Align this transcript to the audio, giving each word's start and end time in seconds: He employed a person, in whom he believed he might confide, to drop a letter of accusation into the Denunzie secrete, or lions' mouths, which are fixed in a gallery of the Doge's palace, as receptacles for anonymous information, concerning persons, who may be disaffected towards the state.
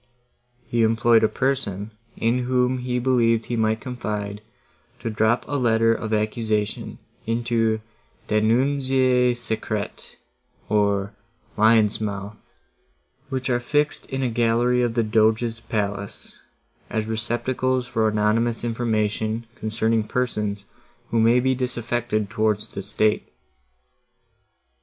He 0.65 0.81
employed 0.81 1.23
a 1.23 1.27
person, 1.27 1.91
in 2.17 2.39
whom 2.45 2.79
he 2.79 2.97
believed 2.97 3.45
he 3.45 3.55
might 3.55 3.79
confide, 3.81 4.41
to 5.01 5.11
drop 5.11 5.45
a 5.47 5.59
letter 5.59 5.93
of 5.93 6.11
accusation 6.11 6.97
into 7.27 7.81
the 8.25 8.41
Denunzie 8.41 9.35
secrete, 9.37 10.17
or 10.69 11.13
lions' 11.55 12.01
mouths, 12.01 12.35
which 13.29 13.47
are 13.51 13.59
fixed 13.59 14.07
in 14.07 14.23
a 14.23 14.27
gallery 14.29 14.81
of 14.81 14.95
the 14.95 15.03
Doge's 15.03 15.59
palace, 15.59 16.35
as 16.89 17.05
receptacles 17.05 17.85
for 17.85 18.07
anonymous 18.07 18.63
information, 18.63 19.45
concerning 19.53 20.03
persons, 20.05 20.65
who 21.11 21.19
may 21.19 21.39
be 21.39 21.53
disaffected 21.53 22.27
towards 22.27 22.73
the 22.73 22.81
state. 22.81 23.29